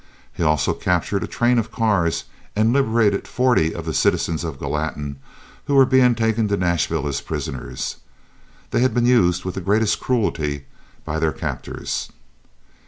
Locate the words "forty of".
3.27-3.85